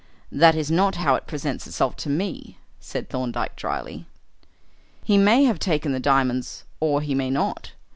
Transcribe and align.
"That 0.31 0.55
is 0.55 0.71
not 0.71 0.95
how 0.95 1.13
it 1.13 1.27
presents 1.27 1.67
itself 1.67 1.95
to 1.97 2.09
me," 2.09 2.57
said 2.79 3.07
Thorndyke 3.07 3.55
drily. 3.55 4.07
"He 5.03 5.15
may 5.15 5.43
have 5.43 5.59
taken 5.59 5.91
the 5.91 5.99
diamonds 5.99 6.63
or 6.79 7.01
he 7.01 7.13
may 7.13 7.29
not. 7.29 7.73